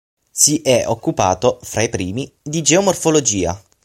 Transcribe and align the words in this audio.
Si 0.31 0.59
è 0.63 0.85
occupato, 0.87 1.59
fra 1.61 1.83
i 1.83 1.89
primi, 1.89 2.33
di 2.41 2.63
geomorfologia. 2.63 3.61